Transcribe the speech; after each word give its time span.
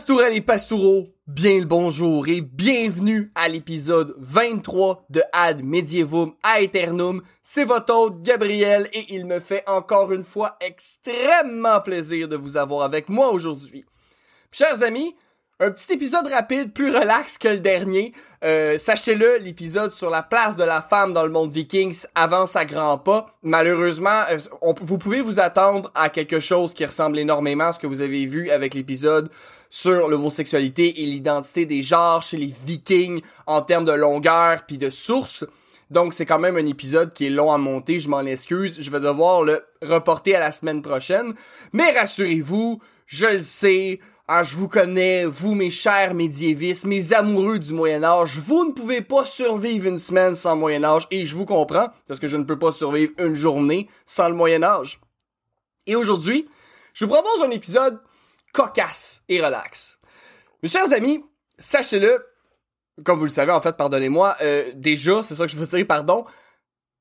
Pastourelles 0.00 0.34
et 0.34 0.40
pastoureaux, 0.40 1.08
bien 1.26 1.58
le 1.58 1.66
bonjour 1.66 2.26
et 2.26 2.40
bienvenue 2.40 3.30
à 3.34 3.50
l'épisode 3.50 4.14
23 4.16 5.04
de 5.10 5.22
Ad 5.34 5.62
Medievum 5.62 6.32
Aeternum. 6.42 7.20
C'est 7.42 7.64
votre 7.64 7.94
hôte 7.94 8.22
Gabriel 8.22 8.88
et 8.94 9.14
il 9.14 9.26
me 9.26 9.40
fait 9.40 9.62
encore 9.68 10.10
une 10.12 10.24
fois 10.24 10.56
extrêmement 10.62 11.82
plaisir 11.82 12.28
de 12.28 12.36
vous 12.36 12.56
avoir 12.56 12.80
avec 12.80 13.10
moi 13.10 13.30
aujourd'hui. 13.30 13.84
Chers 14.50 14.82
amis, 14.82 15.14
un 15.62 15.70
petit 15.70 15.92
épisode 15.92 16.26
rapide, 16.28 16.72
plus 16.72 16.88
relax 16.88 17.36
que 17.36 17.48
le 17.48 17.58
dernier. 17.58 18.14
Euh, 18.42 18.78
Sachez-le, 18.78 19.36
l'épisode 19.36 19.92
sur 19.92 20.08
la 20.08 20.22
place 20.22 20.56
de 20.56 20.64
la 20.64 20.80
femme 20.80 21.12
dans 21.12 21.24
le 21.24 21.28
monde 21.28 21.52
Vikings 21.52 22.06
avance 22.14 22.56
à 22.56 22.64
grands 22.64 22.96
pas. 22.96 23.36
Malheureusement, 23.42 24.22
euh, 24.30 24.38
vous 24.80 24.96
pouvez 24.96 25.20
vous 25.20 25.38
attendre 25.38 25.92
à 25.94 26.08
quelque 26.08 26.40
chose 26.40 26.72
qui 26.72 26.86
ressemble 26.86 27.18
énormément 27.18 27.64
à 27.64 27.72
ce 27.74 27.78
que 27.78 27.86
vous 27.86 28.00
avez 28.00 28.24
vu 28.24 28.48
avec 28.50 28.72
l'épisode 28.72 29.30
sur 29.70 30.08
l'homosexualité 30.08 31.02
et 31.02 31.06
l'identité 31.06 31.64
des 31.64 31.80
genres 31.80 32.22
chez 32.22 32.36
les 32.36 32.52
Vikings 32.66 33.22
en 33.46 33.62
termes 33.62 33.86
de 33.86 33.92
longueur 33.92 34.66
puis 34.66 34.76
de 34.76 34.90
source. 34.90 35.46
Donc 35.90 36.12
c'est 36.12 36.26
quand 36.26 36.38
même 36.38 36.56
un 36.56 36.66
épisode 36.66 37.12
qui 37.12 37.26
est 37.26 37.30
long 37.30 37.52
à 37.52 37.58
monter, 37.58 37.98
je 37.98 38.08
m'en 38.08 38.20
excuse, 38.20 38.78
je 38.80 38.90
vais 38.90 39.00
devoir 39.00 39.42
le 39.42 39.64
reporter 39.82 40.34
à 40.34 40.40
la 40.40 40.52
semaine 40.52 40.82
prochaine. 40.82 41.34
Mais 41.72 41.90
rassurez-vous, 41.92 42.80
je 43.06 43.26
le 43.26 43.42
sais, 43.42 44.00
ah, 44.28 44.44
je 44.44 44.54
vous 44.54 44.68
connais, 44.68 45.24
vous 45.24 45.56
mes 45.56 45.70
chers 45.70 46.14
médiévistes, 46.14 46.84
mes 46.84 47.12
amoureux 47.12 47.58
du 47.58 47.72
Moyen 47.72 48.04
Âge, 48.04 48.38
vous 48.38 48.64
ne 48.64 48.70
pouvez 48.70 49.00
pas 49.00 49.26
survivre 49.26 49.88
une 49.88 49.98
semaine 49.98 50.36
sans 50.36 50.54
Moyen 50.54 50.84
Âge, 50.84 51.08
et 51.10 51.26
je 51.26 51.34
vous 51.34 51.46
comprends, 51.46 51.88
parce 52.06 52.20
que 52.20 52.28
je 52.28 52.36
ne 52.36 52.44
peux 52.44 52.58
pas 52.58 52.70
survivre 52.70 53.12
une 53.18 53.34
journée 53.34 53.88
sans 54.06 54.28
le 54.28 54.36
Moyen 54.36 54.62
Âge. 54.62 55.00
Et 55.88 55.96
aujourd'hui, 55.96 56.48
je 56.94 57.04
vous 57.04 57.12
propose 57.12 57.42
un 57.42 57.50
épisode 57.50 57.98
cocasse 58.52 59.22
et 59.28 59.40
relax. 59.40 59.98
Mes 60.62 60.68
chers 60.68 60.92
amis, 60.92 61.24
sachez-le, 61.58 62.24
comme 63.04 63.18
vous 63.18 63.24
le 63.24 63.30
savez 63.30 63.52
en 63.52 63.60
fait, 63.60 63.76
pardonnez-moi, 63.76 64.36
euh, 64.42 64.70
déjà, 64.74 65.22
c'est 65.22 65.34
ça 65.34 65.46
que 65.46 65.50
je 65.50 65.56
veux 65.56 65.66
dire, 65.66 65.86
pardon, 65.86 66.24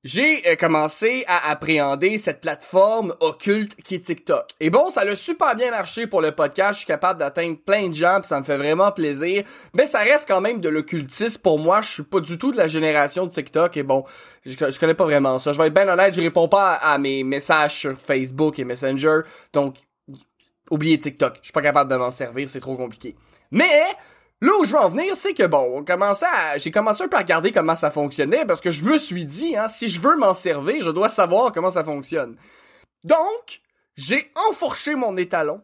j'ai 0.06 0.48
euh, 0.48 0.56
commencé 0.56 1.26
à 1.28 1.50
appréhender 1.50 2.18
cette 2.18 2.40
plateforme 2.40 3.14
occulte 3.20 3.76
qui 3.84 3.96
est 3.96 4.00
TikTok. 4.00 4.52
Et 4.62 4.70
bon, 4.70 4.90
ça 4.90 5.02
a 5.02 5.16
super 5.16 5.58
bien 5.58 5.72
marché 5.72 6.08
pour 6.08 6.22
le 6.22 6.32
podcast, 6.32 6.74
je 6.74 6.78
suis 6.80 6.88
capable 6.88 7.20
d'atteindre 7.20 7.58
plein 7.58 7.90
de 7.90 7.94
gens, 7.94 8.22
pis 8.22 8.30
ça 8.30 8.40
me 8.40 8.46
fait 8.46 8.56
vraiment 8.56 8.94
plaisir. 8.94 9.44
Mais 9.74 9.88
ça 9.88 10.00
reste 10.00 10.26
quand 10.26 10.40
même 10.40 10.62
de 10.62 10.70
l'occultisme 10.70 11.42
pour 11.42 11.60
moi, 11.60 11.82
je 11.82 11.90
suis 11.90 12.04
pas 12.04 12.22
du 12.22 12.38
tout 12.38 12.54
de 12.54 12.58
la 12.58 12.70
génération 12.70 13.26
de 13.26 13.32
TikTok 13.32 13.76
et 13.76 13.84
bon, 13.84 14.06
je, 14.46 14.80
connais 14.80 14.94
pas 14.94 15.04
vraiment 15.04 15.38
ça. 15.38 15.52
Je 15.52 15.58
vais 15.58 15.68
être 15.68 15.74
bien 15.74 15.90
honnête, 15.90 16.14
je 16.14 16.22
réponds 16.22 16.48
pas 16.48 16.76
à, 16.76 16.94
à 16.94 16.98
mes 16.98 17.26
messages 17.26 17.76
sur 17.76 17.98
Facebook 17.98 18.58
et 18.58 18.64
Messenger, 18.64 19.22
donc 19.52 19.76
oubliez 20.70 21.00
TikTok, 21.00 21.38
je 21.40 21.46
suis 21.46 21.54
pas 21.54 21.62
capable 21.62 21.92
de 21.92 21.96
m'en 21.96 22.12
servir, 22.12 22.50
c'est 22.50 22.60
trop 22.60 22.76
compliqué. 22.76 23.16
Mais 23.52 23.84
Là 24.42 24.54
où 24.58 24.64
je 24.64 24.72
veux 24.72 24.80
en 24.80 24.90
venir, 24.90 25.18
c'est 25.18 25.34
que 25.34 25.46
bon, 25.46 25.80
on 25.80 25.84
commençait 25.84 26.26
à, 26.26 26.58
j'ai 26.58 26.72
commencé 26.72 27.04
un 27.04 27.10
peu 27.10 27.18
à 27.18 27.20
regarder 27.20 27.52
comment 27.52 27.76
ça 27.76 27.92
fonctionnait 27.92 28.46
parce 28.46 28.62
que 28.62 28.72
je 28.72 28.86
me 28.86 28.98
suis 28.98 29.26
dit, 29.26 29.58
hein, 29.58 29.68
si 29.68 29.90
je 29.90 30.00
veux 30.00 30.16
m'en 30.16 30.34
servir, 30.34 30.82
je 30.82 30.92
dois 30.92 31.10
savoir 31.10 31.52
comment 31.52 31.72
ça 31.72 31.84
fonctionne. 31.84 32.38
Donc, 33.04 33.62
j'ai 33.98 34.32
enfourché 34.50 34.96
mon 34.96 35.18
étalon 35.18 35.62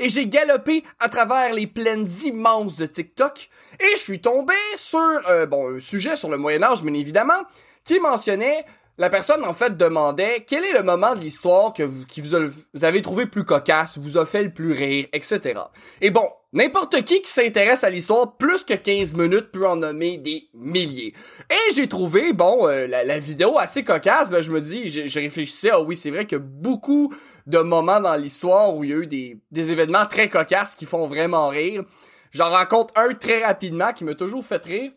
et 0.00 0.08
j'ai 0.08 0.26
galopé 0.26 0.82
à 0.98 1.08
travers 1.08 1.54
les 1.54 1.68
plaines 1.68 2.08
immenses 2.24 2.74
de 2.74 2.86
TikTok 2.86 3.48
et 3.78 3.92
je 3.92 4.00
suis 4.00 4.20
tombé 4.20 4.54
sur, 4.76 4.98
euh, 5.28 5.46
bon, 5.46 5.76
un 5.76 5.78
sujet 5.78 6.16
sur 6.16 6.28
le 6.28 6.36
Moyen 6.36 6.64
Âge, 6.64 6.82
bien 6.82 6.94
évidemment, 6.94 7.40
qui 7.84 8.00
mentionnait 8.00 8.66
la 8.98 9.10
personne 9.10 9.44
en 9.44 9.52
fait 9.52 9.76
demandait 9.76 10.44
quel 10.46 10.64
est 10.64 10.72
le 10.72 10.82
moment 10.82 11.14
de 11.14 11.20
l'histoire 11.20 11.72
que 11.74 11.82
vous, 11.82 12.06
qui 12.06 12.20
vous, 12.22 12.34
avez 12.82 13.02
trouvé 13.02 13.26
plus 13.26 13.44
cocasse, 13.44 13.98
vous 13.98 14.16
a 14.16 14.24
fait 14.24 14.42
le 14.42 14.52
plus 14.52 14.72
rire, 14.72 15.06
etc. 15.12 15.60
Et 16.00 16.10
bon, 16.10 16.26
n'importe 16.52 17.02
qui 17.04 17.20
qui 17.20 17.30
s'intéresse 17.30 17.84
à 17.84 17.90
l'histoire 17.90 18.36
plus 18.38 18.64
que 18.64 18.74
15 18.74 19.14
minutes 19.14 19.52
peut 19.52 19.66
en 19.66 19.76
nommer 19.76 20.16
des 20.16 20.48
milliers. 20.54 21.12
Et 21.50 21.74
j'ai 21.74 21.88
trouvé, 21.88 22.32
bon, 22.32 22.66
euh, 22.66 22.86
la, 22.86 23.18
vidéo 23.18 23.58
assez 23.58 23.84
cocasse, 23.84 24.30
ben 24.30 24.42
je 24.42 24.50
me 24.50 24.60
dis, 24.60 24.88
je, 24.88 25.20
réfléchissais, 25.20 25.70
ah 25.70 25.80
oui, 25.82 25.96
c'est 25.96 26.10
vrai 26.10 26.24
que 26.24 26.36
beaucoup 26.36 27.12
de 27.46 27.58
moments 27.58 28.00
dans 28.00 28.16
l'histoire 28.16 28.74
où 28.74 28.82
il 28.82 28.90
y 28.90 28.92
a 28.94 28.96
eu 28.96 29.06
des, 29.06 29.38
des 29.50 29.72
événements 29.72 30.06
très 30.06 30.28
cocasses 30.28 30.74
qui 30.74 30.86
font 30.86 31.06
vraiment 31.06 31.48
rire. 31.48 31.84
J'en 32.30 32.50
raconte 32.50 32.90
un 32.96 33.12
très 33.14 33.44
rapidement 33.44 33.92
qui 33.92 34.04
m'a 34.04 34.14
toujours 34.14 34.44
fait 34.44 34.64
rire. 34.64 34.92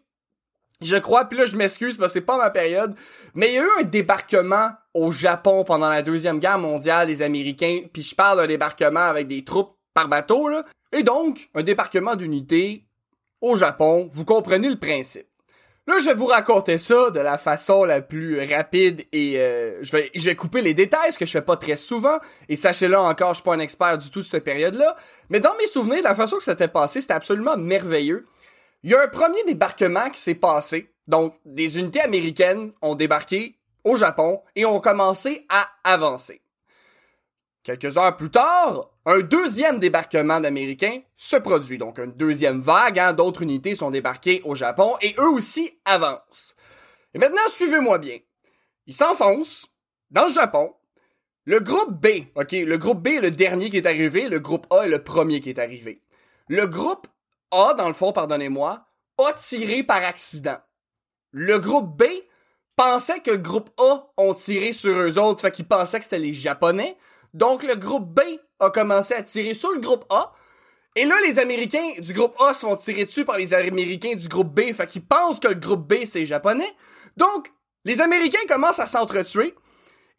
Je 0.81 0.95
crois, 0.95 1.25
puis 1.25 1.37
là 1.37 1.45
je 1.45 1.57
m'excuse 1.57 1.97
parce 1.97 2.13
c'est 2.13 2.21
pas 2.21 2.37
ma 2.37 2.49
période, 2.49 2.95
mais 3.35 3.49
il 3.49 3.53
y 3.55 3.57
a 3.57 3.63
eu 3.63 3.69
un 3.81 3.83
débarquement 3.83 4.71
au 4.93 5.11
Japon 5.11 5.65
pendant 5.65 5.89
la 5.89 6.01
Deuxième 6.01 6.39
Guerre 6.39 6.57
mondiale 6.57 7.07
des 7.07 7.21
Américains, 7.21 7.81
puis 7.91 8.01
je 8.01 8.15
parle 8.15 8.37
d'un 8.37 8.47
débarquement 8.47 9.01
avec 9.01 9.27
des 9.27 9.43
troupes 9.43 9.75
par 9.93 10.07
bateau. 10.07 10.49
Et 10.93 11.03
donc, 11.03 11.49
un 11.53 11.63
débarquement 11.63 12.15
d'unités 12.15 12.85
au 13.41 13.57
Japon, 13.57 14.09
vous 14.13 14.23
comprenez 14.23 14.69
le 14.69 14.77
principe. 14.77 15.27
Là, 15.89 15.95
je 15.99 16.05
vais 16.05 16.13
vous 16.13 16.27
raconter 16.27 16.77
ça 16.77 17.09
de 17.09 17.19
la 17.19 17.39
façon 17.39 17.83
la 17.83 17.99
plus 17.99 18.39
rapide 18.53 19.05
et 19.11 19.39
euh, 19.39 19.79
je 19.81 19.91
vais 19.91 20.11
je 20.13 20.23
vais 20.23 20.35
couper 20.35 20.61
les 20.61 20.75
détails, 20.75 21.11
ce 21.11 21.17
que 21.17 21.25
je 21.25 21.31
fais 21.31 21.41
pas 21.41 21.57
très 21.57 21.77
souvent. 21.77 22.19
Et 22.47 22.55
sachez-le 22.55 22.95
encore, 22.95 23.29
je 23.29 23.35
suis 23.35 23.43
pas 23.43 23.55
un 23.55 23.59
expert 23.59 23.97
du 23.97 24.11
tout 24.11 24.19
de 24.19 24.25
cette 24.25 24.43
période-là. 24.43 24.95
Mais 25.29 25.39
dans 25.39 25.55
mes 25.57 25.65
souvenirs, 25.65 26.03
la 26.03 26.13
façon 26.13 26.37
que 26.37 26.43
ça 26.43 26.51
s'était 26.51 26.67
passé, 26.67 27.01
c'était 27.01 27.15
absolument 27.15 27.57
merveilleux. 27.57 28.27
Il 28.83 28.91
y 28.91 28.95
a 28.95 29.01
un 29.01 29.07
premier 29.07 29.43
débarquement 29.43 30.09
qui 30.09 30.19
s'est 30.19 30.35
passé. 30.35 30.93
Donc, 31.07 31.35
des 31.43 31.79
unités 31.79 32.01
américaines 32.01 32.71
ont 32.81 32.95
débarqué 32.95 33.57
au 33.83 33.95
Japon 33.95 34.41
et 34.55 34.65
ont 34.65 34.79
commencé 34.79 35.45
à 35.49 35.69
avancer. 35.83 36.41
Quelques 37.63 37.97
heures 37.97 38.15
plus 38.15 38.29
tard, 38.29 38.89
un 39.05 39.19
deuxième 39.19 39.79
débarquement 39.79 40.39
d'Américains 40.39 41.01
se 41.15 41.35
produit. 41.35 41.77
Donc, 41.77 41.97
une 41.97 42.13
deuxième 42.13 42.61
vague, 42.61 42.99
hein, 42.99 43.13
d'autres 43.13 43.41
unités 43.41 43.75
sont 43.75 43.91
débarquées 43.91 44.41
au 44.45 44.55
Japon 44.55 44.95
et 45.01 45.13
eux 45.19 45.29
aussi 45.29 45.77
avancent. 45.83 46.55
Et 47.13 47.19
maintenant, 47.19 47.47
suivez-moi 47.49 47.97
bien. 47.97 48.17
Ils 48.85 48.93
s'enfoncent 48.93 49.67
dans 50.09 50.25
le 50.25 50.33
Japon. 50.33 50.73
Le 51.43 51.59
groupe 51.59 51.99
B, 51.99 52.07
ok, 52.35 52.51
le 52.51 52.77
groupe 52.77 53.01
B 53.01 53.07
est 53.07 53.21
le 53.21 53.31
dernier 53.31 53.69
qui 53.69 53.77
est 53.77 53.87
arrivé, 53.87 54.29
le 54.29 54.39
groupe 54.39 54.67
A 54.71 54.85
est 54.85 54.89
le 54.89 55.03
premier 55.03 55.41
qui 55.41 55.49
est 55.49 55.59
arrivé. 55.59 56.01
Le 56.47 56.67
groupe 56.67 57.07
a, 57.51 57.73
dans 57.73 57.87
le 57.87 57.93
fond, 57.93 58.11
pardonnez-moi, 58.11 58.85
a 59.17 59.33
tiré 59.33 59.83
par 59.83 60.03
accident. 60.03 60.57
Le 61.31 61.59
groupe 61.59 61.97
B 61.97 62.03
pensait 62.75 63.19
que 63.19 63.31
le 63.31 63.37
groupe 63.37 63.69
A 63.79 64.07
ont 64.17 64.33
tiré 64.33 64.71
sur 64.71 64.95
eux 64.95 65.19
autres, 65.19 65.41
fait 65.41 65.51
qu'ils 65.51 65.67
pensaient 65.67 65.99
que 65.99 66.05
c'était 66.05 66.19
les 66.19 66.33
Japonais. 66.33 66.97
Donc 67.33 67.63
le 67.63 67.75
groupe 67.75 68.07
B 68.07 68.21
a 68.59 68.69
commencé 68.69 69.13
à 69.13 69.21
tirer 69.21 69.53
sur 69.53 69.71
le 69.71 69.79
groupe 69.79 70.05
A. 70.09 70.33
Et 70.95 71.05
là, 71.05 71.15
les 71.25 71.39
Américains 71.39 71.93
du 71.99 72.13
groupe 72.13 72.35
A 72.41 72.53
se 72.53 72.61
font 72.61 72.75
tirer 72.75 73.05
dessus 73.05 73.25
par 73.25 73.37
les 73.37 73.53
Américains 73.53 74.15
du 74.15 74.27
groupe 74.27 74.53
B, 74.53 74.73
fait 74.73 74.87
qu'ils 74.87 75.05
pensent 75.05 75.39
que 75.39 75.49
le 75.49 75.55
groupe 75.55 75.87
B 75.87 76.05
c'est 76.05 76.25
japonais. 76.25 76.71
Donc, 77.17 77.51
les 77.85 78.01
Américains 78.01 78.45
commencent 78.47 78.79
à 78.79 78.85
s'entretuer. 78.85 79.55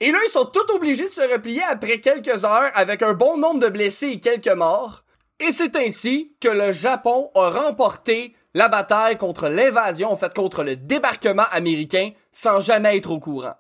Et 0.00 0.11
là, 0.12 0.19
ils 0.25 0.31
sont 0.31 0.47
tout 0.47 0.71
obligés 0.75 1.09
de 1.09 1.12
se 1.12 1.33
replier 1.33 1.62
après 1.62 2.00
quelques 2.00 2.44
heures 2.44 2.71
avec 2.75 3.03
un 3.03 3.12
bon 3.12 3.37
nombre 3.37 3.61
de 3.61 3.69
blessés 3.69 4.09
et 4.09 4.21
quelques 4.21 4.49
morts. 4.49 5.00
Et 5.41 5.53
c'est 5.53 5.75
ainsi 5.77 6.37
que 6.39 6.49
le 6.49 6.71
Japon 6.71 7.31
a 7.35 7.51
remporté 7.51 8.35
la 8.55 8.69
bataille 8.69 9.17
contre 9.17 9.49
l'invasion, 9.49 10.13
en 10.13 10.17
fait 10.17 10.35
contre 10.35 10.63
le 10.65 10.77
débarquement 10.77 11.47
américain, 11.51 12.11
sans 12.31 12.61
jamais 12.61 12.99
être 12.99 13.11
au 13.11 13.21
courant. 13.21 13.55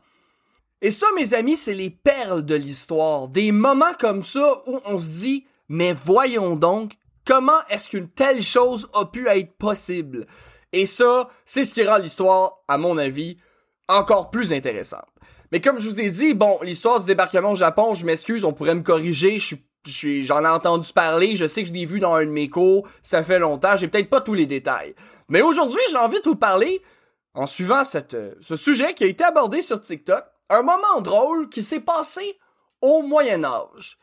Et 0.82 0.90
ça, 0.90 1.06
mes 1.16 1.34
amis, 1.34 1.56
c'est 1.56 1.74
les 1.74 1.90
perles 1.90 2.44
de 2.44 2.54
l'histoire. 2.54 3.28
Des 3.28 3.52
moments 3.52 3.94
comme 3.98 4.22
ça 4.22 4.62
où 4.66 4.80
on 4.84 4.98
se 4.98 5.10
dit, 5.10 5.46
mais 5.68 5.92
voyons 5.92 6.56
donc, 6.56 6.94
comment 7.26 7.66
est-ce 7.68 7.88
qu'une 7.88 8.08
telle 8.08 8.42
chose 8.42 8.88
a 8.94 9.06
pu 9.06 9.28
être 9.28 9.56
possible? 9.56 10.26
Et 10.72 10.86
ça, 10.86 11.28
c'est 11.44 11.64
ce 11.64 11.74
qui 11.74 11.84
rend 11.84 11.98
l'histoire, 11.98 12.58
à 12.68 12.78
mon 12.78 12.98
avis, 12.98 13.38
encore 13.88 14.30
plus 14.30 14.52
intéressante. 14.52 15.06
Mais 15.52 15.60
comme 15.60 15.80
je 15.80 15.90
vous 15.90 16.00
ai 16.00 16.10
dit, 16.10 16.34
bon, 16.34 16.58
l'histoire 16.62 17.00
du 17.00 17.06
débarquement 17.06 17.52
au 17.52 17.56
Japon, 17.56 17.94
je 17.94 18.06
m'excuse, 18.06 18.44
on 18.44 18.52
pourrait 18.52 18.74
me 18.74 18.82
corriger, 18.82 19.38
je 19.38 19.46
suis 19.46 19.64
j'en 19.86 20.44
ai 20.44 20.48
entendu 20.48 20.92
parler, 20.92 21.36
je 21.36 21.46
sais 21.46 21.62
que 21.62 21.68
je 21.68 21.72
l'ai 21.72 21.86
vu 21.86 22.00
dans 22.00 22.14
un 22.14 22.24
de 22.24 22.30
mes 22.30 22.48
cours, 22.48 22.88
ça 23.02 23.22
fait 23.22 23.38
longtemps, 23.38 23.76
j'ai 23.76 23.88
peut-être 23.88 24.10
pas 24.10 24.20
tous 24.20 24.34
les 24.34 24.46
détails. 24.46 24.94
Mais 25.28 25.42
aujourd'hui, 25.42 25.80
j'ai 25.90 25.96
envie 25.96 26.20
de 26.20 26.28
vous 26.28 26.36
parler, 26.36 26.82
en 27.34 27.46
suivant 27.46 27.82
euh, 28.14 28.34
ce 28.40 28.56
sujet 28.56 28.94
qui 28.94 29.04
a 29.04 29.06
été 29.06 29.24
abordé 29.24 29.62
sur 29.62 29.80
TikTok, 29.80 30.24
un 30.48 30.62
moment 30.62 31.00
drôle 31.00 31.48
qui 31.48 31.62
s'est 31.62 31.80
passé 31.80 32.38
au 32.80 33.02
Moyen 33.02 33.44
Âge. 33.44 33.98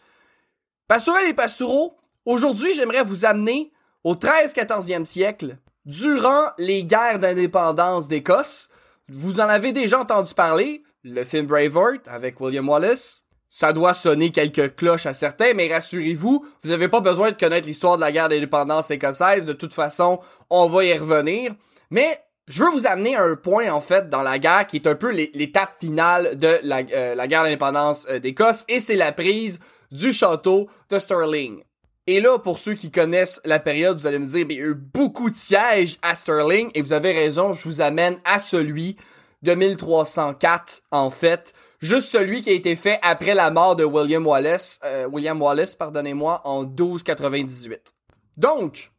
Pastourel 0.87 1.29
et 1.29 1.33
Pastoureau, 1.33 1.97
aujourd'hui 2.25 2.73
j'aimerais 2.73 3.03
vous 3.03 3.25
amener 3.25 3.71
au 4.03 4.15
13-14e 4.15 5.05
siècle, 5.05 5.57
durant 5.87 6.49
les 6.57 6.83
guerres 6.83 7.17
d'indépendance 7.17 8.07
d'Écosse. 8.07 8.69
Vous 9.09 9.39
en 9.39 9.47
avez 9.47 9.71
déjà 9.71 9.99
entendu 9.99 10.33
parler, 10.33 10.83
le 11.03 11.23
film 11.23 11.47
Braveheart 11.47 12.07
avec 12.07 12.39
William 12.39 12.67
Wallace. 12.67 13.23
Ça 13.59 13.73
doit 13.73 13.95
sonner 13.95 14.29
quelques 14.29 14.75
cloches 14.75 15.07
à 15.07 15.15
certains, 15.15 15.55
mais 15.55 15.67
rassurez-vous, 15.67 16.45
vous 16.61 16.69
n'avez 16.69 16.89
pas 16.89 16.99
besoin 16.99 17.31
de 17.31 17.35
connaître 17.35 17.65
l'histoire 17.65 17.95
de 17.95 18.01
la 18.01 18.11
guerre 18.11 18.29
d'indépendance 18.29 18.91
écossaise. 18.91 19.45
De 19.45 19.53
toute 19.53 19.73
façon, 19.73 20.19
on 20.51 20.67
va 20.67 20.85
y 20.85 20.95
revenir. 20.95 21.53
Mais 21.89 22.21
je 22.47 22.63
veux 22.63 22.69
vous 22.69 22.85
amener 22.85 23.15
à 23.15 23.23
un 23.23 23.35
point, 23.35 23.71
en 23.71 23.81
fait, 23.81 24.09
dans 24.09 24.21
la 24.21 24.37
guerre 24.37 24.67
qui 24.67 24.75
est 24.75 24.85
un 24.85 24.93
peu 24.93 25.09
l'étape 25.09 25.73
finale 25.79 26.37
de 26.37 26.59
la, 26.61 26.83
euh, 26.93 27.15
la 27.15 27.25
guerre 27.25 27.45
d'indépendance 27.45 28.05
euh, 28.11 28.19
d'Écosse, 28.19 28.63
et 28.67 28.79
c'est 28.79 28.95
la 28.95 29.11
prise 29.11 29.57
du 29.91 30.13
château 30.13 30.69
de 30.91 30.99
Stirling. 30.99 31.63
Et 32.05 32.21
là, 32.21 32.37
pour 32.37 32.59
ceux 32.59 32.75
qui 32.75 32.91
connaissent 32.91 33.41
la 33.43 33.57
période, 33.57 33.99
vous 33.99 34.05
allez 34.05 34.19
me 34.19 34.27
dire, 34.27 34.45
mais 34.47 34.53
il 34.53 34.59
y 34.59 34.63
a 34.63 34.67
eu 34.67 34.75
beaucoup 34.75 35.31
de 35.31 35.35
sièges 35.35 35.97
à 36.03 36.15
Stirling, 36.15 36.69
et 36.75 36.83
vous 36.83 36.93
avez 36.93 37.11
raison, 37.11 37.53
je 37.53 37.67
vous 37.67 37.81
amène 37.81 38.19
à 38.23 38.37
celui 38.37 38.97
de 39.41 39.55
1304, 39.55 40.83
en 40.91 41.09
fait. 41.09 41.53
Juste 41.79 42.09
celui 42.09 42.41
qui 42.41 42.49
a 42.49 42.53
été 42.53 42.75
fait 42.75 42.99
après 43.03 43.35
la 43.35 43.51
mort 43.51 43.75
de 43.75 43.83
William 43.83 44.25
Wallace, 44.25 44.79
euh, 44.83 45.07
William 45.07 45.39
Wallace, 45.39 45.75
pardonnez-moi, 45.75 46.41
en 46.43 46.63
1298. 46.63 47.93
Donc, 48.35 48.91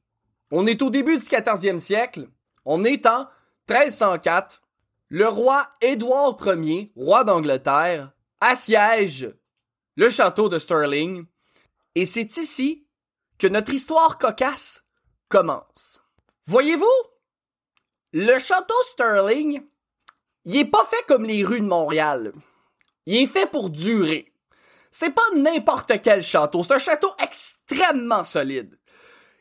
on 0.53 0.67
est 0.67 0.81
au 0.81 0.89
début 0.89 1.19
du 1.19 1.25
14e 1.25 1.81
siècle, 1.81 2.29
on 2.65 2.85
est 2.85 3.05
en 3.07 3.27
1304, 3.69 4.63
le 5.09 5.27
roi 5.27 5.67
Édouard 5.81 6.39
Ier, 6.47 6.93
roi 6.95 7.25
d'Angleterre, 7.25 8.13
assiège 8.41 9.29
le 9.97 10.09
château 10.09 10.49
de 10.49 10.61
Stirling, 10.61 11.25
et 11.97 12.07
c'est 12.07 12.37
ici 12.37 12.87
que 13.39 13.49
notre 13.49 13.73
histoire 13.73 14.19
cocasse 14.19 14.85
commence. 15.29 16.01
Voyez-vous, 16.45 16.87
le 18.13 18.39
château 18.39 18.75
Stirling, 18.85 19.63
il 20.45 20.57
est 20.57 20.71
pas 20.71 20.85
fait 20.85 21.05
comme 21.09 21.25
les 21.25 21.45
rues 21.45 21.61
de 21.61 21.67
Montréal. 21.67 22.33
Il 23.09 23.23
est 23.23 23.27
fait 23.27 23.51
pour 23.51 23.71
durer. 23.71 24.31
C'est 24.91 25.15
pas 25.15 25.23
n'importe 25.35 25.93
quel 26.03 26.23
château, 26.23 26.63
c'est 26.63 26.75
un 26.75 26.79
château 26.79 27.11
extrêmement 27.23 28.23
solide. 28.23 28.79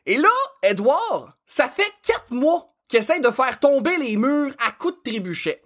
Et 0.05 0.15
là, 0.15 0.29
Edward, 0.63 1.33
ça 1.45 1.67
fait 1.67 1.91
quatre 2.01 2.31
mois 2.31 2.73
qu'il 2.87 2.99
essaie 2.99 3.19
de 3.19 3.29
faire 3.29 3.59
tomber 3.59 3.97
les 3.97 4.15
murs 4.15 4.53
à 4.65 4.71
coups 4.71 4.95
de 4.95 5.11
trébuchet. 5.11 5.61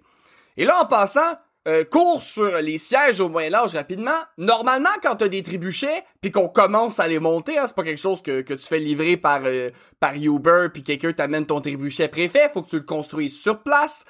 Et 0.56 0.64
là, 0.64 0.82
en 0.82 0.86
passant, 0.86 1.38
euh, 1.68 1.84
cours 1.84 2.24
sur 2.24 2.50
les 2.58 2.76
sièges 2.76 3.20
au 3.20 3.28
Moyen 3.28 3.54
Âge 3.54 3.74
rapidement. 3.74 4.10
Normalement, 4.36 4.90
quand 5.00 5.14
t'as 5.14 5.28
des 5.28 5.44
trébuchets, 5.44 6.02
puis 6.20 6.32
qu'on 6.32 6.48
commence 6.48 6.98
à 6.98 7.06
les 7.06 7.20
monter, 7.20 7.56
hein, 7.56 7.68
c'est 7.68 7.76
pas 7.76 7.84
quelque 7.84 8.00
chose 8.00 8.20
que, 8.20 8.40
que 8.40 8.54
tu 8.54 8.66
fais 8.66 8.80
livrer 8.80 9.16
par 9.16 9.42
euh, 9.44 9.70
par 10.00 10.14
Uber, 10.16 10.70
puis 10.72 10.82
quelqu'un 10.82 11.12
t'amène 11.12 11.46
ton 11.46 11.60
trébuchet 11.60 12.08
préfet, 12.08 12.50
faut 12.52 12.62
que 12.62 12.70
tu 12.70 12.76
le 12.78 12.82
construises 12.82 13.40
sur 13.40 13.62
place. 13.62 14.04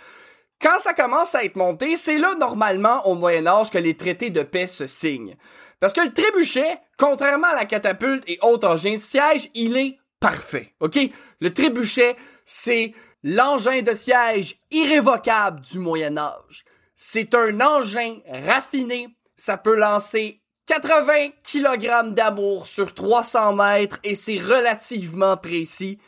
Quand 0.62 0.79
ça 0.79 0.94
commence 0.94 1.35
à 1.35 1.44
être 1.44 1.56
monté, 1.56 1.97
c'est 1.97 2.19
là 2.19 2.35
normalement 2.37 3.05
au 3.09 3.14
Moyen 3.14 3.47
Âge 3.49 3.70
que 3.70 3.79
les 3.79 3.97
traités 3.97 4.31
de 4.31 4.43
paix 4.43 4.69
se 4.69 4.87
signent. 4.87 5.37
Parce 5.81 5.93
que 5.93 6.00
le 6.00 6.12
trébuchet, 6.12 6.79
contrairement 6.97 7.49
à 7.49 7.56
la 7.56 7.64
catapulte 7.64 8.23
et 8.29 8.38
autres 8.43 8.69
engins 8.69 8.94
de 8.94 8.99
siège, 8.99 9.50
il 9.55 9.76
est 9.76 9.99
parfait. 10.20 10.73
OK? 10.79 10.97
Le 11.41 11.53
trébuchet, 11.53 12.14
c'est 12.44 12.94
l'engin 13.25 13.82
de 13.82 13.93
siège 13.93 14.61
irrévocable 14.70 15.62
du 15.62 15.81
Moyen 15.81 16.17
Âge. 16.17 16.65
C'est 16.94 17.35
un 17.35 17.61
engin 17.61 18.19
raffiné. 18.47 19.08
Ça 19.37 19.56
peut 19.56 19.75
lancer 19.75 20.41
80 20.67 21.31
kg 21.43 22.15
d'amour 22.15 22.69
sur 22.69 22.94
300 22.94 23.55
mètres 23.55 23.99
et 24.05 24.15
c'est 24.15 24.38
relativement 24.38 25.37
précis. 25.37 25.99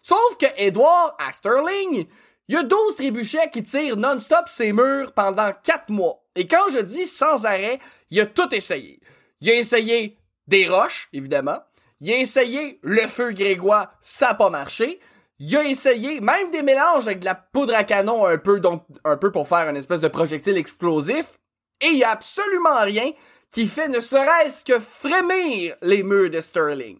Sauf 0.00 0.38
que 0.38 0.46
Edward, 0.56 1.14
à 1.18 1.32
Sterling, 1.32 2.06
il 2.48 2.54
y 2.54 2.58
a 2.58 2.62
12 2.62 2.96
trébuchets 2.96 3.50
qui 3.50 3.62
tirent 3.62 3.96
non-stop 3.96 4.48
ses 4.48 4.72
murs 4.72 5.12
pendant 5.12 5.50
4 5.52 5.88
mois. 5.90 6.22
Et 6.36 6.46
quand 6.46 6.68
je 6.72 6.78
dis 6.78 7.06
sans 7.06 7.46
arrêt, 7.46 7.78
il 8.10 8.20
a 8.20 8.26
tout 8.26 8.54
essayé. 8.54 9.00
Il 9.40 9.50
a 9.50 9.54
essayé 9.54 10.18
des 10.46 10.68
roches, 10.68 11.08
évidemment. 11.12 11.58
Il 12.00 12.12
a 12.12 12.18
essayé 12.18 12.80
le 12.82 13.06
feu 13.06 13.32
grégoire, 13.32 13.94
ça 14.02 14.28
n'a 14.28 14.34
pas 14.34 14.50
marché. 14.50 15.00
Il 15.38 15.56
a 15.56 15.64
essayé 15.64 16.20
même 16.20 16.50
des 16.50 16.62
mélanges 16.62 17.06
avec 17.06 17.20
de 17.20 17.24
la 17.24 17.34
poudre 17.34 17.74
à 17.74 17.84
canon 17.84 18.26
un 18.26 18.38
peu, 18.38 18.60
donc, 18.60 18.84
un 19.04 19.16
peu 19.16 19.32
pour 19.32 19.48
faire 19.48 19.68
une 19.68 19.76
espèce 19.76 20.00
de 20.00 20.08
projectile 20.08 20.56
explosif. 20.56 21.38
Et 21.80 21.88
il 21.88 21.96
y 21.96 22.04
a 22.04 22.10
absolument 22.10 22.80
rien 22.80 23.12
qui 23.50 23.66
fait 23.66 23.88
ne 23.88 24.00
serait-ce 24.00 24.64
que 24.64 24.78
frémir 24.78 25.76
les 25.80 26.02
murs 26.02 26.30
de 26.30 26.40
Sterling. 26.40 26.98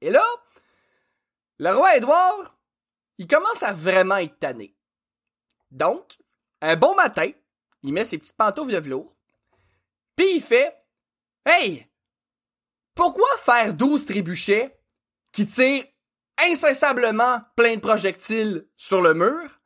Et 0.00 0.10
là, 0.10 0.24
le 1.58 1.74
roi 1.74 1.96
Édouard, 1.96 2.57
il 3.18 3.26
commence 3.26 3.62
à 3.62 3.72
vraiment 3.72 4.16
être 4.16 4.38
tanné. 4.38 4.74
Donc, 5.70 6.16
un 6.60 6.76
bon 6.76 6.94
matin, 6.94 7.30
il 7.82 7.92
met 7.92 8.04
ses 8.04 8.18
petites 8.18 8.36
pantoufles 8.36 8.72
de 8.72 8.78
velours, 8.78 9.14
puis 10.16 10.36
il 10.36 10.40
fait 10.40 10.74
Hey! 11.44 11.86
Pourquoi 12.94 13.28
faire 13.44 13.74
12 13.74 14.06
trébuchets 14.06 14.76
qui 15.32 15.46
tirent 15.46 15.84
incessablement 16.38 17.40
plein 17.56 17.76
de 17.76 17.80
projectiles 17.80 18.66
sur 18.76 19.00
le 19.00 19.14
mur, 19.14 19.60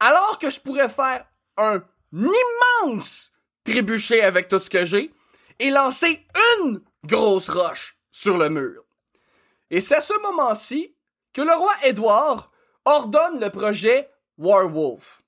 alors 0.00 0.38
que 0.38 0.50
je 0.50 0.60
pourrais 0.60 0.88
faire 0.88 1.26
un 1.56 1.82
immense 2.12 3.32
trébuchet 3.64 4.22
avec 4.22 4.48
tout 4.48 4.58
ce 4.58 4.70
que 4.70 4.84
j'ai 4.84 5.12
et 5.58 5.70
lancer 5.70 6.26
une 6.58 6.82
grosse 7.04 7.48
roche 7.48 7.96
sur 8.10 8.36
le 8.36 8.48
mur. 8.48 8.84
Et 9.70 9.80
c'est 9.80 9.96
à 9.96 10.00
ce 10.00 10.18
moment-ci 10.20 10.94
que 11.32 11.42
le 11.42 11.54
roi 11.54 11.72
Édouard 11.84 12.51
ordonne 12.84 13.40
le 13.40 13.50
projet 13.50 14.10
Warwolf. 14.38 15.22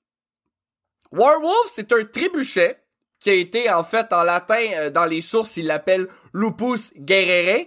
Warwolf, 1.11 1.71
c'est 1.73 1.91
un 1.91 2.03
trébuchet 2.03 2.77
qui 3.19 3.29
a 3.29 3.33
été 3.33 3.71
en 3.71 3.83
fait 3.83 4.11
en 4.13 4.23
latin 4.23 4.71
euh, 4.73 4.89
dans 4.89 5.05
les 5.05 5.21
sources, 5.21 5.57
il 5.57 5.67
l'appelle 5.67 6.07
Lupus 6.33 6.93
guerrere 6.97 7.65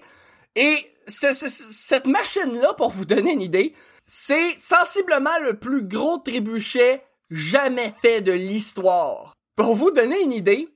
et 0.54 0.92
cette 1.08 2.06
machine-là, 2.06 2.74
pour 2.74 2.90
vous 2.90 3.04
donner 3.04 3.32
une 3.32 3.42
idée, 3.42 3.74
c'est 4.04 4.52
sensiblement 4.60 5.38
le 5.42 5.54
plus 5.54 5.82
gros 5.82 6.18
trébuchet 6.18 7.02
jamais 7.30 7.94
fait 8.02 8.20
de 8.20 8.32
l'histoire. 8.32 9.34
Pour 9.56 9.74
vous 9.74 9.90
donner 9.90 10.20
une 10.22 10.32
idée, 10.32 10.68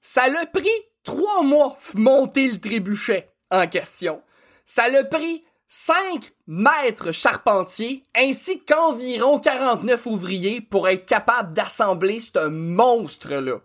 ça 0.00 0.28
l'a 0.28 0.46
pris 0.46 0.68
trois 1.04 1.42
mois 1.42 1.76
monter 1.94 2.48
le 2.48 2.58
trébuchet 2.58 3.30
en 3.50 3.66
question. 3.66 4.22
Ça 4.64 4.88
l'a 4.88 5.04
pris 5.04 5.44
5 5.68 6.32
mètres 6.46 7.12
charpentiers 7.12 8.04
ainsi 8.14 8.62
qu'environ 8.64 9.40
49 9.40 10.06
ouvriers 10.06 10.60
pour 10.60 10.88
être 10.88 11.06
capable 11.06 11.52
d'assembler 11.52 12.20
ce 12.20 12.48
monstre-là. 12.48 13.58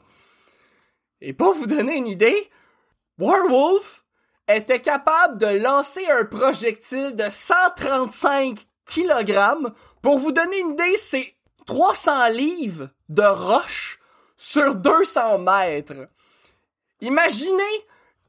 Et 1.21 1.33
pour 1.33 1.53
vous 1.53 1.67
donner 1.67 1.97
une 1.97 2.07
idée, 2.07 2.49
Warwolf 3.19 4.03
était 4.47 4.81
capable 4.81 5.39
de 5.39 5.59
lancer 5.59 6.05
un 6.09 6.25
projectile 6.25 7.15
de 7.15 7.29
135 7.29 8.65
kg. 8.85 9.71
Pour 10.01 10.17
vous 10.17 10.31
donner 10.31 10.59
une 10.59 10.71
idée, 10.71 10.97
c'est 10.97 11.35
300 11.67 12.29
livres 12.29 12.89
de 13.09 13.23
roche 13.23 13.99
sur 14.37 14.75
200 14.75 15.37
mètres. 15.39 16.09
Imaginez 17.01 17.85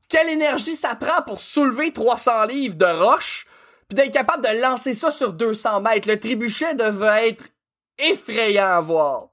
quelle 0.09 0.29
énergie 0.29 0.77
ça 0.77 0.95
prend 0.95 1.23
pour 1.23 1.41
soulever 1.41 1.93
300 1.93 2.45
livres 2.45 2.77
de 2.77 2.85
roche, 2.85 3.47
puis 3.93 4.05
d'être 4.05 4.15
capable 4.15 4.43
de 4.43 4.63
lancer 4.63 4.95
ça 4.95 5.11
sur 5.11 5.35
200 5.35 5.83
mètres. 5.83 6.09
Le 6.09 6.19
trébuchet 6.19 6.75
devait 6.75 7.29
être 7.29 7.45
effrayant 7.99 8.71
à 8.71 8.81
voir. 8.81 9.29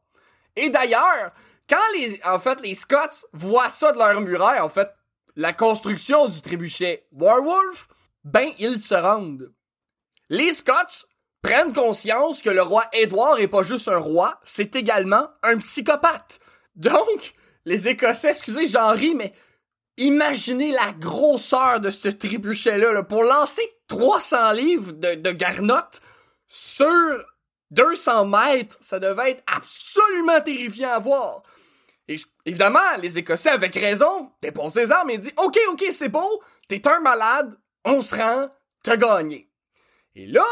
Et 0.57 0.69
d'ailleurs, 0.69 1.31
quand 1.69 1.77
les, 1.95 2.19
en 2.25 2.39
fait, 2.39 2.59
les 2.61 2.75
Scots 2.75 3.25
voient 3.31 3.69
ça 3.69 3.93
de 3.93 3.97
leur 3.97 4.19
muraille, 4.19 4.59
en 4.59 4.67
fait, 4.67 4.89
la 5.37 5.53
construction 5.53 6.27
du 6.27 6.41
trébuchet 6.41 7.07
Warwolf, 7.13 7.87
ben 8.25 8.49
ils 8.59 8.81
se 8.81 8.95
rendent. 8.95 9.53
Les 10.27 10.51
Scots 10.51 11.05
prennent 11.41 11.71
conscience 11.71 12.41
que 12.41 12.49
le 12.49 12.61
roi 12.61 12.83
Édouard 12.91 13.39
est 13.39 13.47
pas 13.47 13.63
juste 13.63 13.87
un 13.87 13.97
roi, 13.97 14.41
c'est 14.43 14.75
également 14.75 15.29
un 15.41 15.57
psychopathe. 15.59 16.41
Donc, 16.75 17.33
les 17.63 17.87
Écossais, 17.87 18.31
excusez, 18.31 18.67
j'en 18.67 18.91
ris, 18.91 19.15
mais 19.15 19.33
imaginez 19.99 20.71
la 20.71 20.91
grosseur 20.93 21.79
de 21.79 21.89
ce 21.89 22.07
trébuchet-là, 22.07 22.91
là, 22.93 23.03
pour 23.03 23.23
lancer 23.23 23.61
300 23.87 24.51
livres 24.53 24.93
de, 24.93 25.15
de 25.15 25.31
garnottes 25.31 26.01
sur 26.47 27.19
200 27.71 28.25
mètres, 28.25 28.77
ça 28.81 28.99
devait 28.99 29.31
être 29.31 29.43
absolument 29.47 30.41
terrifiant 30.41 30.91
à 30.91 30.99
voir. 30.99 31.43
Et 32.07 32.15
évidemment, 32.45 32.79
les 32.99 33.19
Écossais, 33.19 33.49
avec 33.49 33.75
raison, 33.75 34.31
déposent 34.41 34.73
ses 34.73 34.91
armes 34.91 35.11
et 35.11 35.19
disent 35.19 35.33
Ok, 35.37 35.57
ok, 35.71 35.85
c'est 35.91 36.09
beau, 36.09 36.41
t'es 36.67 36.87
un 36.87 36.99
malade, 37.01 37.55
on 37.85 38.01
se 38.01 38.15
rend, 38.15 38.49
t'as 38.83 38.97
gagné. 38.97 39.51
Et 40.15 40.25
là, 40.25 40.45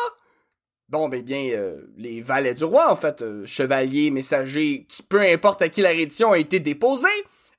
bon, 0.87 1.09
ben 1.09 1.23
bien, 1.23 1.49
euh, 1.53 1.81
les 1.97 2.21
valets 2.21 2.53
du 2.53 2.63
roi, 2.63 2.91
en 2.91 2.95
fait, 2.95 3.23
euh, 3.23 3.43
chevaliers, 3.47 4.11
messagers, 4.11 4.85
qui, 4.87 5.01
peu 5.01 5.21
importe 5.21 5.63
à 5.63 5.69
qui 5.69 5.81
la 5.81 5.89
reddition 5.89 6.31
a 6.31 6.37
été 6.37 6.59
déposée, 6.59 7.07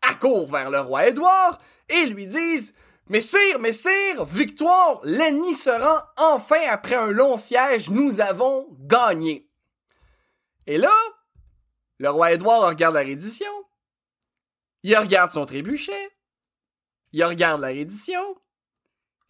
accourent 0.08 0.48
vers 0.48 0.70
le 0.70 0.80
roi 0.80 1.08
Édouard 1.08 1.58
et 1.88 2.06
lui 2.06 2.26
disent 2.26 2.74
Messire, 3.08 3.58
messire, 3.58 4.26
victoire, 4.26 5.00
l'ennemi 5.02 5.54
se 5.54 5.70
rend 5.70 6.02
enfin 6.18 6.60
après 6.68 6.94
un 6.94 7.10
long 7.10 7.38
siège, 7.38 7.88
nous 7.88 8.20
avons 8.20 8.68
gagné. 8.80 9.48
Et 10.66 10.76
là, 10.76 10.92
le 11.96 12.10
roi 12.10 12.32
Édouard 12.32 12.68
regarde 12.68 12.94
la 12.94 13.00
reddition, 13.00 13.50
il 14.82 14.94
regarde 14.94 15.30
son 15.30 15.46
trébuchet, 15.46 16.10
il 17.12 17.24
regarde 17.24 17.62
la 17.62 17.68
reddition, 17.68 18.22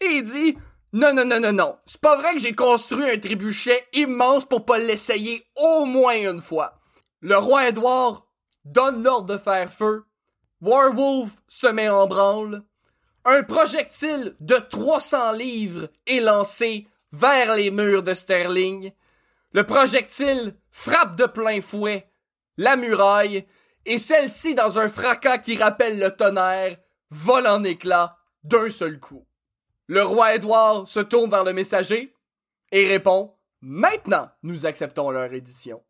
et 0.01 0.07
il 0.07 0.25
dit 0.25 0.59
Non, 0.93 1.15
non, 1.15 1.25
non, 1.25 1.39
non, 1.39 1.53
non, 1.53 1.79
c'est 1.87 2.01
pas 2.01 2.17
vrai 2.17 2.33
que 2.35 2.41
j'ai 2.41 2.57
construit 2.57 3.09
un 3.09 3.19
trébuchet 3.19 3.87
immense 3.93 4.45
pour 4.45 4.65
pas 4.65 4.79
l'essayer 4.79 5.47
au 5.55 5.85
moins 5.85 6.17
une 6.17 6.43
fois. 6.43 6.81
Le 7.21 7.37
roi 7.37 7.69
Édouard 7.69 8.27
donne 8.65 9.05
l'ordre 9.05 9.33
de 9.33 9.39
faire 9.39 9.73
feu, 9.73 10.05
Warwolf 10.61 11.31
se 11.47 11.69
met 11.69 11.89
en 11.89 12.07
branle, 12.07 12.63
un 13.25 13.43
projectile 13.43 14.35
de 14.41 14.57
300 14.57 15.33
livres 15.33 15.89
est 16.07 16.21
lancé 16.21 16.89
vers 17.13 17.55
les 17.57 17.71
murs 17.71 18.03
de 18.03 18.15
Sterling. 18.15 18.93
Le 19.53 19.65
projectile 19.65 20.55
frappe 20.71 21.17
de 21.17 21.27
plein 21.27 21.61
fouet 21.61 22.09
la 22.59 22.77
muraille 22.77 23.47
et 23.87 23.99
celle-ci, 23.99 24.55
dans 24.55 24.79
un 24.79 24.89
fracas 24.89 25.39
qui 25.39 25.57
rappelle 25.57 25.99
le 25.99 26.11
tonnerre, 26.11 26.77
vole 27.11 27.47
en 27.47 27.65
éclats 27.65 28.19
d'un 28.43 28.69
seul 28.69 29.01
coup. 29.01 29.25
Le 29.87 30.03
roi 30.03 30.35
Édouard 30.35 30.87
se 30.87 31.01
tourne 31.01 31.31
vers 31.31 31.45
le 31.45 31.55
messager 31.55 32.15
et 32.71 32.87
répond 32.87 33.35
Maintenant, 33.61 34.29
nous 34.43 34.67
acceptons 34.67 35.11
leur 35.11 35.33
édition. 35.33 35.83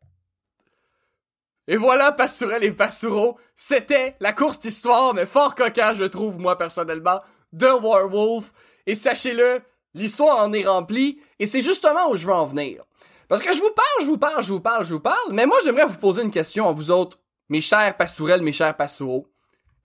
Et 1.71 1.77
voilà, 1.77 2.11
Pastourel 2.11 2.63
et 2.63 2.71
Pastoureau, 2.71 3.37
c'était 3.55 4.15
la 4.21 4.33
courte 4.33 4.65
histoire, 4.65 5.13
mais 5.13 5.27
fort 5.27 5.53
cocasse, 5.53 5.97
je 5.97 6.03
trouve, 6.03 6.39
moi, 6.39 6.57
personnellement, 6.57 7.19
de 7.53 7.67
Warwolf. 7.67 8.51
Et 8.87 8.95
sachez-le, 8.95 9.61
l'histoire 9.93 10.39
en 10.39 10.51
est 10.51 10.65
remplie, 10.65 11.19
et 11.37 11.45
c'est 11.45 11.61
justement 11.61 12.09
où 12.09 12.15
je 12.15 12.25
veux 12.25 12.33
en 12.33 12.45
venir. 12.45 12.83
Parce 13.27 13.43
que 13.43 13.53
je 13.53 13.61
vous 13.61 13.69
parle, 13.69 14.01
je 14.01 14.05
vous 14.07 14.17
parle, 14.17 14.43
je 14.43 14.51
vous 14.51 14.59
parle, 14.59 14.83
je 14.83 14.93
vous 14.95 14.99
parle, 14.99 15.31
mais 15.31 15.45
moi, 15.45 15.57
j'aimerais 15.63 15.85
vous 15.85 15.99
poser 15.99 16.23
une 16.23 16.31
question 16.31 16.67
à 16.67 16.71
vous 16.71 16.89
autres, 16.89 17.19
mes 17.49 17.61
chers 17.61 17.95
pastourelles, 17.95 18.41
mes 18.41 18.51
chers 18.51 18.75
pastoureaux. 18.75 19.27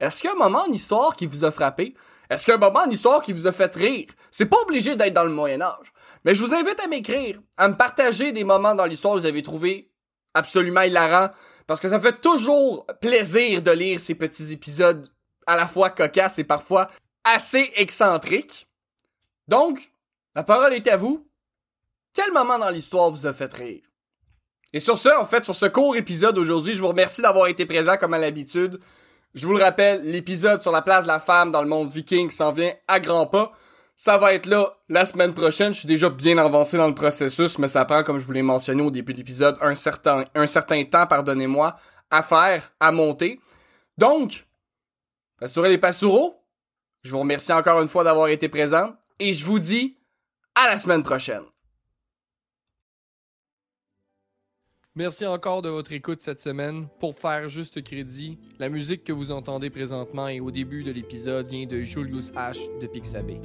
Est-ce 0.00 0.22
qu'il 0.22 0.30
y 0.30 0.32
a 0.32 0.36
un 0.36 0.38
moment 0.38 0.64
en 0.66 0.72
histoire 0.72 1.14
qui 1.14 1.26
vous 1.26 1.44
a 1.44 1.50
frappé? 1.50 1.94
Est-ce 2.30 2.44
qu'il 2.44 2.52
y 2.52 2.54
a 2.54 2.56
un 2.56 2.66
moment 2.66 2.80
en 2.86 2.90
histoire 2.90 3.20
qui 3.20 3.34
vous 3.34 3.46
a 3.46 3.52
fait 3.52 3.74
rire? 3.74 4.06
C'est 4.30 4.46
pas 4.46 4.60
obligé 4.62 4.96
d'être 4.96 5.12
dans 5.12 5.24
le 5.24 5.28
Moyen-Âge. 5.28 5.92
Mais 6.24 6.34
je 6.34 6.42
vous 6.42 6.54
invite 6.54 6.80
à 6.82 6.88
m'écrire, 6.88 7.42
à 7.58 7.68
me 7.68 7.76
partager 7.76 8.32
des 8.32 8.44
moments 8.44 8.74
dans 8.74 8.86
l'histoire 8.86 9.16
que 9.16 9.20
vous 9.20 9.26
avez 9.26 9.42
trouvé 9.42 9.90
absolument 10.34 10.82
hilarants, 10.82 11.32
parce 11.66 11.80
que 11.80 11.88
ça 11.88 12.00
fait 12.00 12.20
toujours 12.20 12.86
plaisir 13.00 13.62
de 13.62 13.70
lire 13.70 14.00
ces 14.00 14.14
petits 14.14 14.52
épisodes 14.52 15.06
à 15.46 15.56
la 15.56 15.66
fois 15.66 15.90
cocasses 15.90 16.38
et 16.38 16.44
parfois 16.44 16.90
assez 17.24 17.70
excentriques. 17.76 18.66
Donc, 19.48 19.90
la 20.34 20.42
parole 20.42 20.74
est 20.74 20.88
à 20.88 20.96
vous. 20.96 21.26
Quel 22.12 22.32
moment 22.32 22.58
dans 22.58 22.70
l'histoire 22.70 23.10
vous 23.10 23.26
a 23.26 23.32
fait 23.32 23.52
rire? 23.52 23.82
Et 24.72 24.80
sur 24.80 24.98
ce, 24.98 25.08
en 25.08 25.24
fait, 25.24 25.44
sur 25.44 25.54
ce 25.54 25.66
court 25.66 25.96
épisode 25.96 26.36
aujourd'hui, 26.36 26.74
je 26.74 26.80
vous 26.80 26.88
remercie 26.88 27.22
d'avoir 27.22 27.46
été 27.46 27.64
présent 27.64 27.96
comme 27.96 28.14
à 28.14 28.18
l'habitude. 28.18 28.80
Je 29.34 29.46
vous 29.46 29.54
le 29.54 29.62
rappelle, 29.62 30.02
l'épisode 30.02 30.62
sur 30.62 30.72
la 30.72 30.82
place 30.82 31.04
de 31.04 31.08
la 31.08 31.20
femme 31.20 31.50
dans 31.50 31.62
le 31.62 31.68
monde 31.68 31.90
viking 31.90 32.30
s'en 32.30 32.52
vient 32.52 32.74
à 32.88 33.00
grands 33.00 33.26
pas. 33.26 33.52
Ça 33.96 34.18
va 34.18 34.34
être 34.34 34.46
là 34.46 34.76
la 34.88 35.04
semaine 35.04 35.34
prochaine. 35.34 35.72
Je 35.72 35.80
suis 35.80 35.88
déjà 35.88 36.10
bien 36.10 36.36
avancé 36.38 36.76
dans 36.76 36.88
le 36.88 36.94
processus, 36.94 37.58
mais 37.58 37.68
ça 37.68 37.84
prend, 37.84 38.02
comme 38.02 38.18
je 38.18 38.26
vous 38.26 38.32
l'ai 38.32 38.42
mentionné 38.42 38.82
au 38.82 38.90
début 38.90 39.12
de 39.12 39.18
l'épisode, 39.18 39.56
un 39.60 39.74
certain, 39.74 40.24
un 40.34 40.46
certain 40.46 40.84
temps, 40.84 41.06
pardonnez-moi, 41.06 41.76
à 42.10 42.22
faire, 42.22 42.72
à 42.80 42.90
monter. 42.90 43.40
Donc, 43.96 44.46
Pastourel 45.38 45.70
les 45.70 45.78
Pastoureaux, 45.78 46.36
je 47.02 47.10
vous 47.12 47.20
remercie 47.20 47.52
encore 47.52 47.80
une 47.80 47.88
fois 47.88 48.02
d'avoir 48.02 48.28
été 48.28 48.48
présent 48.48 48.94
et 49.20 49.32
je 49.32 49.44
vous 49.44 49.58
dis 49.58 49.96
à 50.54 50.68
la 50.68 50.78
semaine 50.78 51.02
prochaine. 51.02 51.44
Merci 54.96 55.26
encore 55.26 55.60
de 55.60 55.68
votre 55.68 55.92
écoute 55.92 56.22
cette 56.22 56.40
semaine. 56.40 56.86
Pour 57.00 57.18
faire 57.18 57.48
juste 57.48 57.82
crédit, 57.82 58.38
la 58.60 58.68
musique 58.68 59.02
que 59.02 59.12
vous 59.12 59.32
entendez 59.32 59.68
présentement 59.68 60.28
et 60.28 60.38
au 60.38 60.52
début 60.52 60.84
de 60.84 60.92
l'épisode 60.92 61.48
vient 61.48 61.66
de 61.66 61.80
Julius 61.80 62.30
H 62.30 62.78
de 62.80 62.86
Pixabay. 62.86 63.40